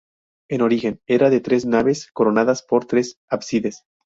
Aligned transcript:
En 0.49 0.63
origen, 0.63 0.99
era 1.05 1.29
de 1.29 1.41
tres 1.41 1.67
naves 1.67 2.09
coronadas 2.11 2.63
por 2.63 2.85
tres 2.85 3.19
ábsides. 3.29 3.83